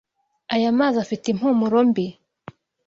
[0.53, 2.07] Aya mazi afite impumuro mbi.